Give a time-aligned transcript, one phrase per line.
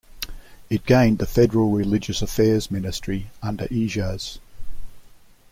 [0.67, 4.39] It gained the federal religious affairs ministry under Ijaz.